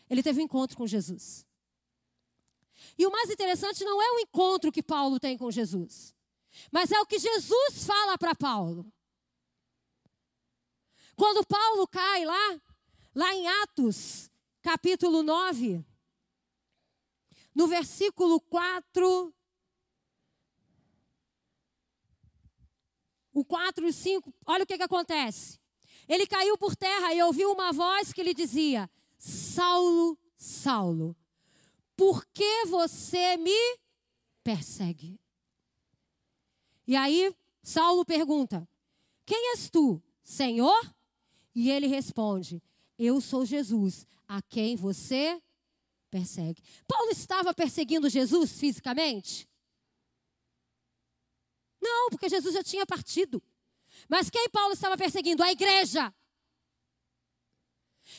[0.09, 1.45] ele teve um encontro com Jesus.
[2.97, 6.13] E o mais interessante não é o encontro que Paulo tem com Jesus,
[6.71, 8.91] mas é o que Jesus fala para Paulo.
[11.15, 12.61] Quando Paulo cai lá,
[13.17, 14.29] lá em Atos,
[14.61, 15.83] capítulo 9,
[17.55, 19.33] no versículo 4,
[23.33, 25.59] o 4 e o 5, olha o que, que acontece.
[26.07, 31.17] Ele caiu por terra e ouviu uma voz que lhe dizia: Saulo, Saulo,
[31.95, 33.79] por que você me
[34.43, 35.19] persegue?
[36.85, 38.69] E aí Saulo pergunta:
[39.25, 40.95] Quem és tu, Senhor?
[41.55, 42.61] E ele responde:
[42.97, 45.41] Eu sou Jesus, a quem você
[46.09, 46.61] persegue.
[46.87, 49.47] Paulo estava perseguindo Jesus fisicamente?
[51.81, 53.41] Não, porque Jesus já tinha partido.
[54.09, 55.43] Mas quem Paulo estava perseguindo?
[55.43, 56.13] A igreja.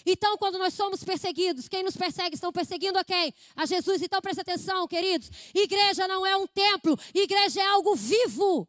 [0.04, 3.34] Então, quando nós somos perseguidos, quem nos persegue estão perseguindo a quem?
[3.56, 4.02] A Jesus.
[4.02, 5.30] Então, preste atenção, queridos.
[5.54, 8.68] Igreja não é um templo, igreja é algo vivo.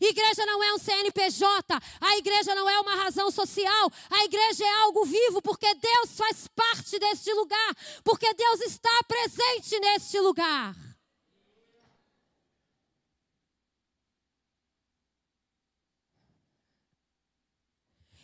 [0.00, 4.74] Igreja não é um CNPJ, a igreja não é uma razão social, a igreja é
[4.82, 10.76] algo vivo, porque Deus faz parte deste lugar, porque Deus está presente neste lugar.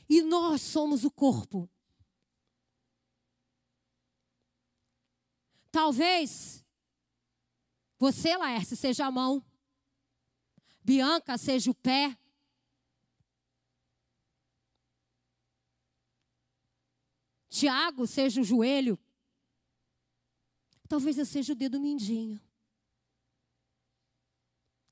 [0.08, 1.68] E nós somos o corpo.
[5.72, 6.64] Talvez
[7.98, 9.44] você, Laércio, seja a mão.
[10.86, 12.16] Bianca seja o pé.
[17.48, 18.96] Tiago seja o joelho.
[20.88, 22.40] Talvez eu seja o dedo mindinho.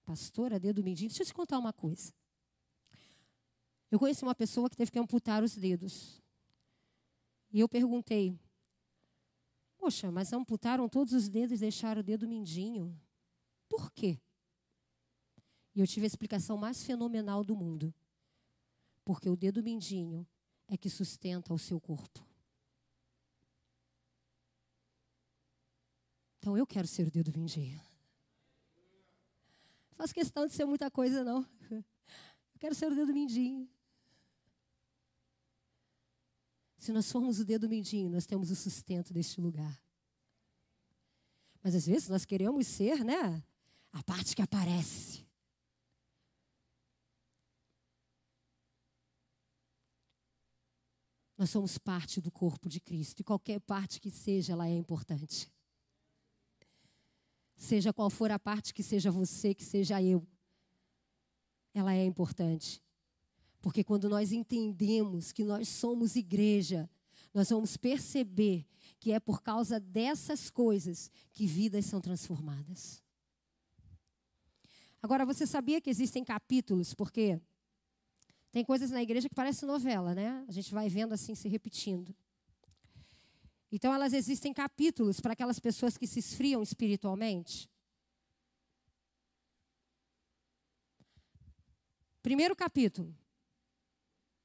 [0.05, 1.11] Pastora, dedo mindinho.
[1.11, 2.13] Deixa eu te contar uma coisa.
[3.89, 6.21] Eu conheci uma pessoa que teve que amputar os dedos.
[7.53, 8.37] E eu perguntei:
[9.79, 13.01] Poxa, mas amputaram todos os dedos e deixaram o dedo mindinho.
[13.69, 14.21] Por quê?
[15.75, 17.93] E eu tive a explicação mais fenomenal do mundo.
[19.05, 20.27] Porque o dedo mindinho
[20.69, 22.25] é que sustenta o seu corpo.
[26.39, 27.81] Então eu quero ser o dedo mindinho.
[29.91, 31.47] Não faço questão de ser muita coisa, não.
[31.71, 31.85] Eu
[32.59, 33.69] quero ser o dedo mindinho.
[36.79, 39.83] Se nós formos o dedo mindinho, nós temos o sustento deste lugar.
[41.63, 43.43] Mas às vezes nós queremos ser, né?
[43.91, 45.24] A parte que aparece.
[51.37, 55.51] Nós somos parte do corpo de Cristo e qualquer parte que seja, ela é importante.
[57.57, 60.27] Seja qual for a parte que seja você, que seja eu,
[61.73, 62.83] ela é importante.
[63.61, 66.89] Porque quando nós entendemos que nós somos igreja,
[67.33, 68.67] nós vamos perceber
[69.01, 73.03] que é por causa dessas coisas que vidas são transformadas.
[75.03, 77.41] Agora, você sabia que existem capítulos, porque
[78.55, 80.45] tem coisas na igreja que parecem novela, né?
[80.47, 82.15] A gente vai vendo assim se repetindo.
[83.73, 87.69] Então, elas existem capítulos para aquelas pessoas que se esfriam espiritualmente.
[92.23, 93.13] Primeiro capítulo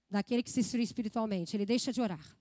[0.10, 1.56] daquele que se esfria espiritualmente.
[1.56, 2.36] Ele deixa de orar.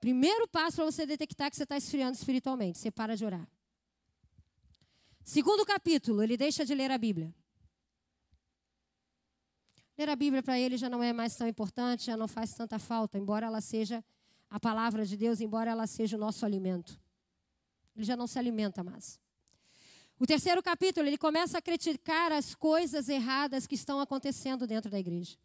[0.00, 3.48] Primeiro passo para você detectar que você está esfriando espiritualmente, você para de orar.
[5.22, 7.32] Segundo capítulo, ele deixa de ler a Bíblia.
[10.00, 12.78] Ler a Bíblia para ele já não é mais tão importante, já não faz tanta
[12.78, 14.02] falta, embora ela seja
[14.48, 16.98] a palavra de Deus, embora ela seja o nosso alimento.
[17.94, 19.20] Ele já não se alimenta mais.
[20.18, 24.98] O terceiro capítulo, ele começa a criticar as coisas erradas que estão acontecendo dentro da
[24.98, 25.36] igreja.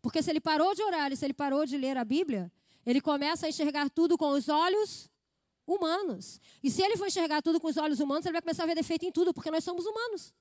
[0.00, 2.52] Porque se ele parou de orar e se ele parou de ler a Bíblia,
[2.86, 5.10] ele começa a enxergar tudo com os olhos
[5.66, 6.40] humanos.
[6.62, 8.76] E se ele for enxergar tudo com os olhos humanos, ele vai começar a ver
[8.76, 10.32] defeito em tudo, porque nós somos humanos.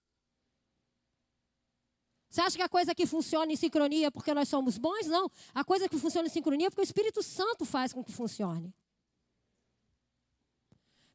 [2.34, 5.06] Você acha que a coisa que funciona em sincronia é porque nós somos bons?
[5.06, 5.30] Não.
[5.54, 8.74] A coisa que funciona em sincronia é porque o Espírito Santo faz com que funcione.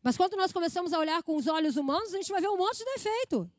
[0.00, 2.56] Mas quando nós começamos a olhar com os olhos humanos, a gente vai ver um
[2.56, 3.50] monte de defeito.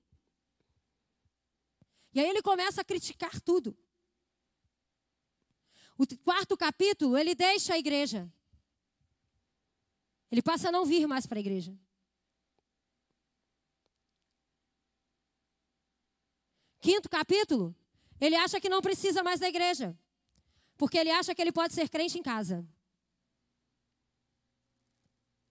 [2.14, 3.78] E aí ele começa a criticar tudo.
[5.98, 8.32] O quarto capítulo, ele deixa a igreja.
[10.32, 11.78] Ele passa a não vir mais para a igreja.
[16.80, 17.76] Quinto capítulo,
[18.20, 19.98] ele acha que não precisa mais da igreja.
[20.78, 22.66] Porque ele acha que ele pode ser crente em casa.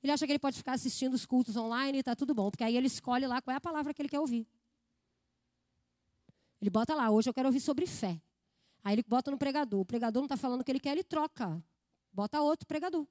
[0.02, 2.64] Ele acha que ele pode ficar assistindo os cultos online e está tudo bom, porque
[2.64, 4.46] aí ele escolhe lá qual é a palavra que ele quer ouvir.
[6.60, 8.20] Ele bota lá, hoje eu quero ouvir sobre fé.
[8.82, 9.80] Aí ele bota no pregador.
[9.80, 11.62] O pregador não está falando o que ele quer, ele troca.
[12.12, 13.06] Bota outro pregador.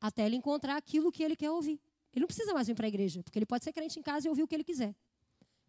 [0.00, 1.80] Até ele encontrar aquilo que ele quer ouvir.
[2.12, 4.26] Ele não precisa mais vir para a igreja, porque ele pode ser crente em casa
[4.26, 4.94] e ouvir o que ele quiser.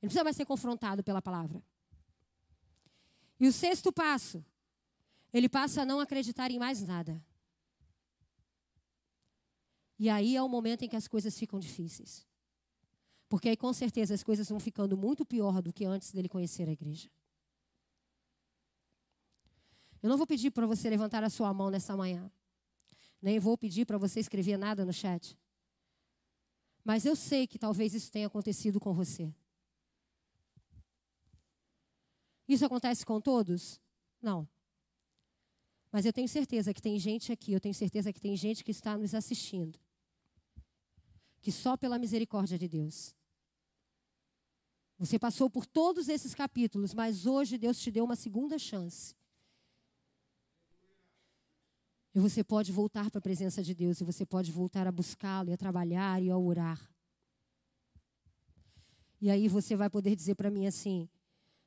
[0.06, 1.64] Ele não precisa mais ser confrontado pela palavra.
[3.40, 4.46] E o sexto passo,
[5.34, 7.20] ele passa a não acreditar em mais nada.
[9.98, 12.24] E aí é o momento em que as coisas ficam difíceis.
[13.28, 16.70] Porque aí com certeza as coisas vão ficando muito pior do que antes dele conhecer
[16.70, 17.10] a igreja.
[20.04, 22.32] Eu não vou pedir para você levantar a sua mão nessa manhã.
[23.20, 25.36] Nem vou pedir para você escrever nada no chat.
[26.84, 29.34] Mas eu sei que talvez isso tenha acontecido com você.
[32.48, 33.80] Isso acontece com todos?
[34.22, 34.48] Não.
[35.92, 38.72] Mas eu tenho certeza que tem gente aqui, eu tenho certeza que tem gente que
[38.72, 39.80] está nos assistindo,
[41.42, 43.16] que só pela misericórdia de Deus.
[44.98, 49.16] Você passou por todos esses capítulos, mas hoje Deus te deu uma segunda chance.
[52.14, 55.50] E você pode voltar para a presença de Deus, e você pode voltar a buscá-lo,
[55.50, 56.90] e a trabalhar e a orar.
[59.20, 61.10] E aí você vai poder dizer para mim assim: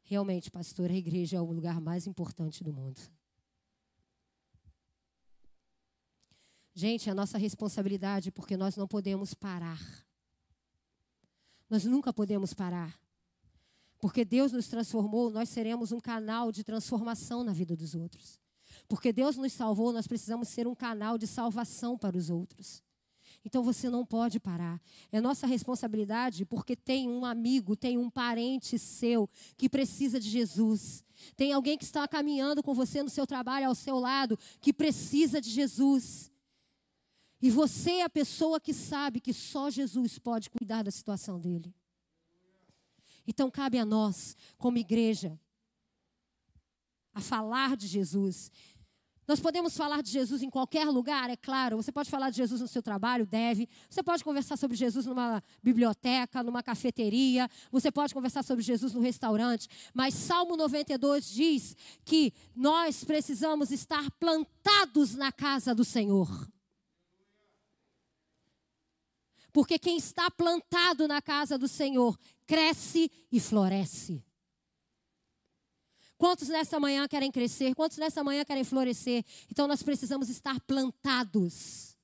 [0.08, 2.98] realmente, pastor, a igreja é o lugar mais importante do mundo.
[6.74, 9.78] Gente, é a nossa responsabilidade, porque nós não podemos parar.
[11.68, 12.98] Nós nunca podemos parar.
[13.98, 18.40] Porque Deus nos transformou, nós seremos um canal de transformação na vida dos outros.
[18.88, 22.82] Porque Deus nos salvou, nós precisamos ser um canal de salvação para os outros.
[23.44, 24.80] Então você não pode parar.
[25.10, 31.04] É nossa responsabilidade porque tem um amigo, tem um parente seu que precisa de Jesus.
[31.36, 35.40] Tem alguém que está caminhando com você no seu trabalho, ao seu lado, que precisa
[35.40, 36.30] de Jesus.
[37.40, 41.72] E você é a pessoa que sabe que só Jesus pode cuidar da situação dele.
[43.26, 45.38] Então cabe a nós, como igreja,
[47.14, 48.50] a falar de Jesus.
[49.28, 51.76] Nós podemos falar de Jesus em qualquer lugar, é claro.
[51.76, 53.68] Você pode falar de Jesus no seu trabalho, deve.
[53.90, 57.46] Você pode conversar sobre Jesus numa biblioteca, numa cafeteria.
[57.70, 59.68] Você pode conversar sobre Jesus no restaurante.
[59.92, 61.76] Mas Salmo 92 diz
[62.06, 66.48] que nós precisamos estar plantados na casa do Senhor.
[69.52, 74.24] Porque quem está plantado na casa do Senhor cresce e floresce.
[76.18, 77.76] Quantos nessa manhã querem crescer?
[77.76, 79.24] Quantos nessa manhã querem florescer?
[79.50, 81.96] Então nós precisamos estar plantados,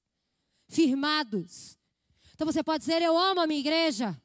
[0.68, 1.76] firmados.
[2.32, 4.18] Então você pode dizer: Eu amo a minha igreja.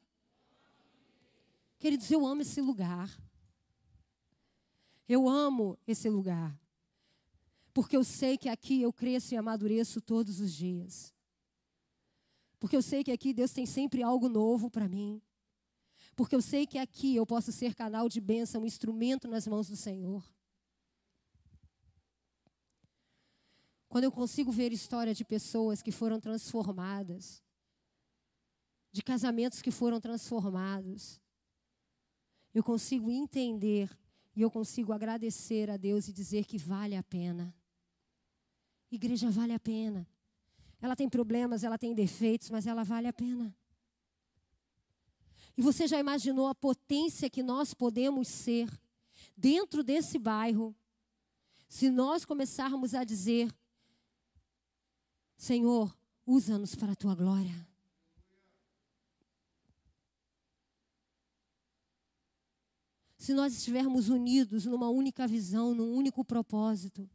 [1.76, 3.10] Queridos, eu amo esse lugar.
[5.08, 6.56] Eu amo esse lugar.
[7.74, 11.12] Porque eu sei que aqui eu cresço e amadureço todos os dias.
[12.60, 15.20] Porque eu sei que aqui Deus tem sempre algo novo para mim.
[16.20, 19.68] Porque eu sei que aqui eu posso ser canal de bênção, um instrumento nas mãos
[19.68, 20.22] do Senhor.
[23.88, 27.42] Quando eu consigo ver história de pessoas que foram transformadas,
[28.92, 31.18] de casamentos que foram transformados,
[32.52, 33.88] eu consigo entender
[34.36, 37.54] e eu consigo agradecer a Deus e dizer que vale a pena.
[38.90, 40.06] Igreja vale a pena.
[40.82, 43.56] Ela tem problemas, ela tem defeitos, mas ela vale a pena.
[45.60, 48.66] E você já imaginou a potência que nós podemos ser
[49.36, 50.74] dentro desse bairro,
[51.68, 53.54] se nós começarmos a dizer:
[55.36, 55.94] Senhor,
[56.24, 57.68] usa-nos para a tua glória.
[63.18, 67.06] Se nós estivermos unidos numa única visão, num único propósito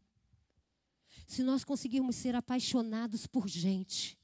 [1.25, 4.15] se nós conseguirmos ser apaixonados por gente.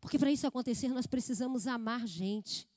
[0.00, 2.68] Porque para isso acontecer, nós precisamos amar gente.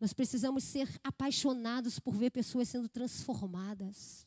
[0.00, 4.26] Nós precisamos ser apaixonados por ver pessoas sendo transformadas.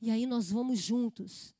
[0.00, 1.54] E aí nós vamos juntos,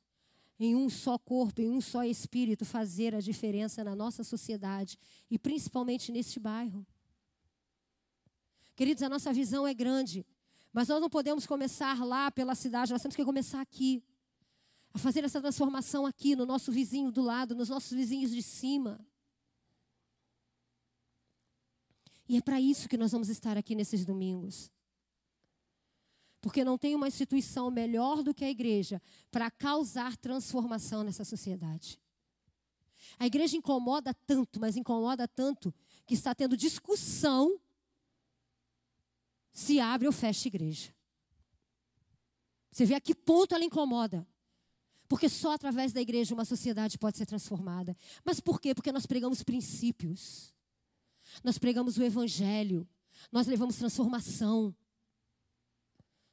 [0.58, 4.98] em um só corpo, em um só espírito, fazer a diferença na nossa sociedade
[5.30, 6.86] e principalmente neste bairro.
[8.76, 10.24] Queridos, a nossa visão é grande.
[10.72, 14.04] Mas nós não podemos começar lá pela cidade, nós temos que começar aqui.
[14.92, 18.98] A fazer essa transformação aqui, no nosso vizinho do lado, nos nossos vizinhos de cima.
[22.28, 24.70] E é para isso que nós vamos estar aqui nesses domingos.
[26.40, 31.98] Porque não tem uma instituição melhor do que a igreja para causar transformação nessa sociedade.
[33.18, 35.74] A igreja incomoda tanto, mas incomoda tanto,
[36.06, 37.60] que está tendo discussão
[39.52, 40.94] se abre ou fecha a igreja.
[42.70, 44.26] Você vê a que ponto ela incomoda.
[45.08, 47.96] Porque só através da igreja uma sociedade pode ser transformada.
[48.22, 48.74] Mas por quê?
[48.74, 50.54] Porque nós pregamos princípios.
[51.42, 52.86] Nós pregamos o evangelho.
[53.32, 54.76] Nós levamos transformação.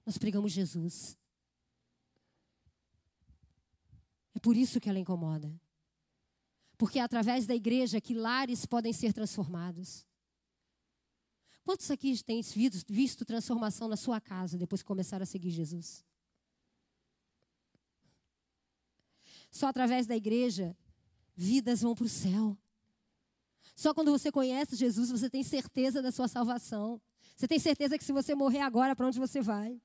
[0.06, 1.18] Nós pregamos Jesus.
[4.36, 5.58] É por isso que ela incomoda.
[6.78, 10.06] Porque é através da igreja que lares podem ser transformados.
[11.64, 12.42] Quantos aqui têm
[12.88, 16.06] visto transformação na sua casa depois que começaram a seguir Jesus?
[19.56, 20.76] Só através da igreja,
[21.34, 22.58] vidas vão para o céu.
[23.74, 27.02] Só quando você conhece Jesus, você tem certeza da sua salvação.
[27.38, 29.82] Você tem certeza que se você morrer agora, para onde você vai?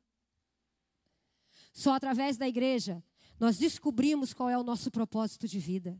[1.73, 3.01] Só através da igreja
[3.39, 5.97] nós descobrimos qual é o nosso propósito de vida.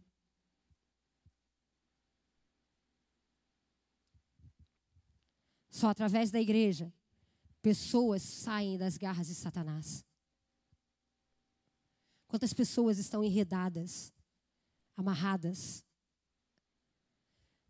[5.71, 6.93] Só através da igreja
[7.63, 10.10] pessoas saem das garras de Satanás.
[12.31, 14.13] Quantas pessoas estão enredadas,
[14.97, 15.85] amarradas?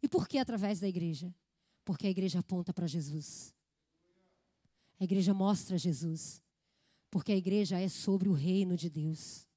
[0.02, 1.34] E por que através da igreja?
[1.82, 3.54] Porque a igreja aponta para Jesus.
[5.00, 6.42] A igreja mostra Jesus.
[7.10, 9.48] Porque a igreja é sobre o reino de Deus.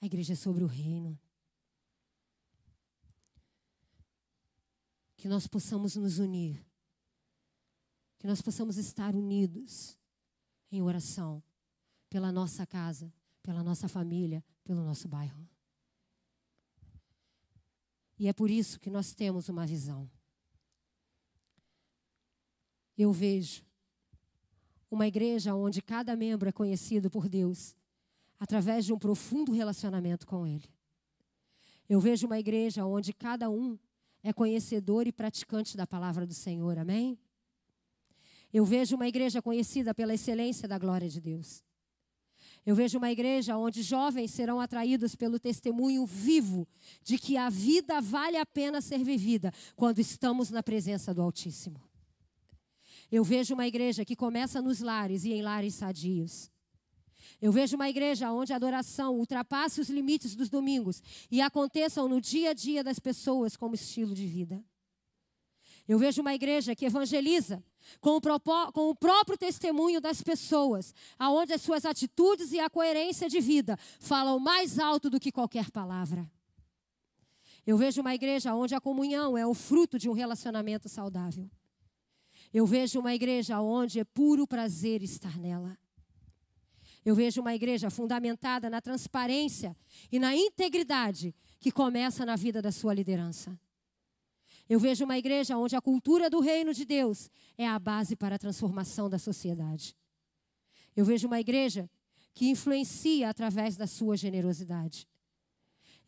[0.00, 1.20] A igreja é sobre o reino.
[5.14, 6.66] Que nós possamos nos unir.
[8.18, 9.98] Que nós possamos estar unidos
[10.72, 11.42] em oração
[12.08, 13.12] pela nossa casa,
[13.46, 15.48] pela nossa família, pelo nosso bairro.
[18.18, 20.10] E é por isso que nós temos uma visão.
[22.98, 23.64] Eu vejo
[24.90, 27.76] uma igreja onde cada membro é conhecido por Deus
[28.36, 30.68] através de um profundo relacionamento com Ele.
[31.88, 33.78] Eu vejo uma igreja onde cada um
[34.24, 37.16] é conhecedor e praticante da palavra do Senhor, amém?
[38.52, 41.62] Eu vejo uma igreja conhecida pela excelência da glória de Deus.
[42.66, 46.66] Eu vejo uma igreja onde jovens serão atraídos pelo testemunho vivo
[47.00, 51.80] de que a vida vale a pena ser vivida quando estamos na presença do Altíssimo.
[53.10, 56.50] Eu vejo uma igreja que começa nos lares e em lares sadios.
[57.40, 61.00] Eu vejo uma igreja onde a adoração ultrapasse os limites dos domingos
[61.30, 64.60] e aconteçam no dia a dia das pessoas como estilo de vida.
[65.86, 67.62] Eu vejo uma igreja que evangeliza
[68.00, 73.28] com o, com o, próprio testemunho das pessoas, aonde as suas atitudes e a coerência
[73.28, 76.30] de vida falam mais alto do que qualquer palavra.
[77.66, 81.50] Eu vejo uma igreja onde a comunhão é o fruto de um relacionamento saudável.
[82.52, 85.76] Eu vejo uma igreja onde é puro prazer estar nela.
[87.04, 89.76] Eu vejo uma igreja fundamentada na transparência
[90.10, 93.58] e na integridade que começa na vida da sua liderança.
[94.68, 98.34] Eu vejo uma igreja onde a cultura do reino de Deus é a base para
[98.34, 99.96] a transformação da sociedade.
[100.96, 101.88] Eu vejo uma igreja
[102.34, 105.06] que influencia através da sua generosidade.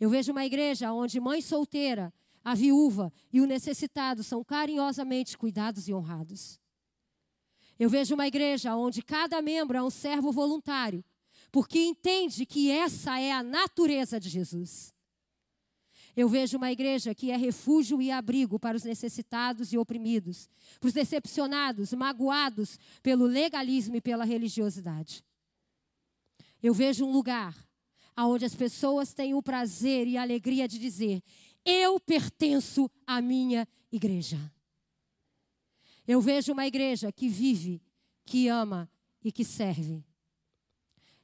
[0.00, 2.12] Eu vejo uma igreja onde mãe solteira,
[2.44, 6.60] a viúva e o necessitado são carinhosamente cuidados e honrados.
[7.78, 11.04] Eu vejo uma igreja onde cada membro é um servo voluntário,
[11.52, 14.92] porque entende que essa é a natureza de Jesus.
[16.18, 20.50] Eu vejo uma igreja que é refúgio e abrigo para os necessitados e oprimidos,
[20.80, 25.24] para os decepcionados, magoados pelo legalismo e pela religiosidade.
[26.60, 27.56] Eu vejo um lugar
[28.16, 31.22] onde as pessoas têm o prazer e a alegria de dizer:
[31.64, 34.52] Eu pertenço à minha igreja.
[36.04, 37.80] Eu vejo uma igreja que vive,
[38.26, 38.90] que ama
[39.22, 40.04] e que serve.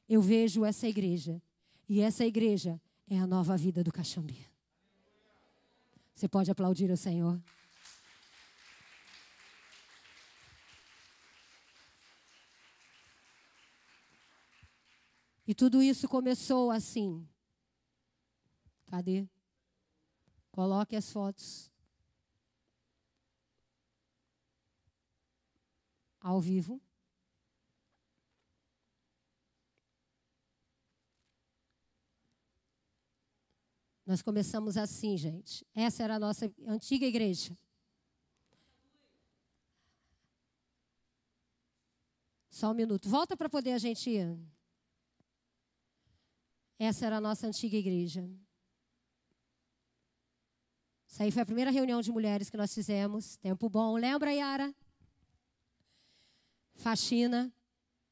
[0.07, 1.41] Eu vejo essa igreja.
[1.89, 4.54] E essa igreja é a nova vida do Caxambi.
[6.15, 7.39] Você pode aplaudir o Senhor.
[15.45, 17.27] E tudo isso começou assim.
[18.87, 19.27] Cadê?
[20.51, 21.69] Coloque as fotos.
[26.25, 26.81] ao vivo.
[34.05, 35.65] Nós começamos assim, gente.
[35.73, 37.57] Essa era a nossa antiga igreja.
[42.49, 43.09] Só um minuto.
[43.09, 44.37] Volta para poder a gente ir.
[46.77, 48.29] Essa era a nossa antiga igreja.
[51.07, 53.37] Isso aí foi a primeira reunião de mulheres que nós fizemos.
[53.37, 53.95] Tempo bom.
[53.95, 54.75] Lembra, Yara?
[56.75, 57.53] faxina.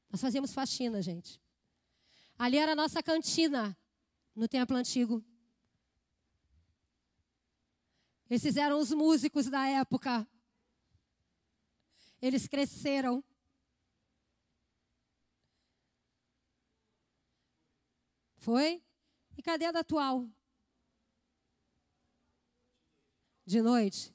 [0.09, 1.41] Nós fazíamos faxina, gente.
[2.37, 3.77] Ali era a nossa cantina
[4.35, 5.23] no templo antigo.
[8.33, 10.27] Esses eram os músicos da época.
[12.19, 13.23] Eles cresceram.
[18.37, 18.81] Foi?
[19.37, 20.27] E cadê a da atual?
[23.45, 24.11] De noite.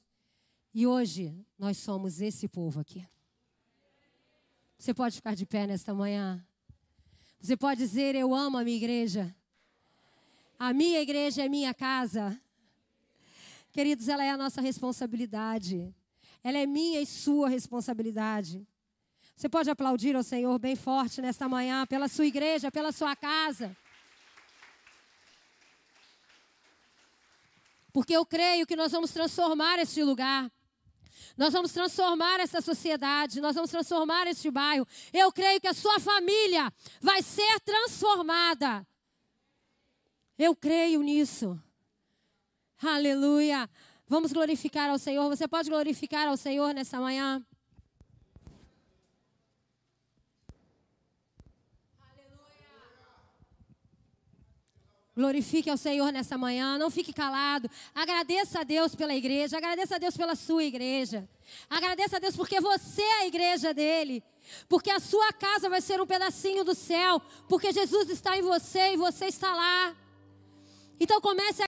[0.74, 3.06] E hoje nós somos esse povo aqui.
[4.76, 6.44] Você pode ficar de pé nesta manhã.
[7.40, 9.32] Você pode dizer: Eu amo a minha igreja.
[10.58, 12.36] A minha igreja é minha casa.
[13.72, 15.94] Queridos, ela é a nossa responsabilidade.
[16.42, 18.66] Ela é minha e sua responsabilidade.
[19.36, 23.76] Você pode aplaudir ao Senhor bem forte nesta manhã, pela sua igreja, pela sua casa.
[27.92, 30.50] Porque eu creio que nós vamos transformar este lugar.
[31.36, 34.86] Nós vamos transformar essa sociedade, nós vamos transformar este bairro.
[35.12, 38.86] Eu creio que a sua família vai ser transformada.
[40.36, 41.60] Eu creio nisso.
[42.80, 43.68] Aleluia.
[44.06, 45.28] Vamos glorificar ao Senhor.
[45.28, 47.44] Você pode glorificar ao Senhor nessa manhã?
[55.16, 57.68] Glorifique ao Senhor nessa manhã, não fique calado.
[57.92, 61.28] Agradeça a Deus pela igreja, agradeça a Deus pela sua igreja.
[61.68, 64.22] Agradeça a Deus porque você é a igreja dele.
[64.68, 68.92] Porque a sua casa vai ser um pedacinho do céu, porque Jesus está em você
[68.92, 69.96] e você está lá.
[71.00, 71.66] Então comece a